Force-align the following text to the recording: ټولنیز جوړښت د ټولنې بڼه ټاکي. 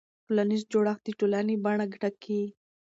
ټولنیز 0.27 0.61
جوړښت 0.71 1.03
د 1.05 1.09
ټولنې 1.19 1.55
بڼه 1.63 1.85
ټاکي. 2.01 2.41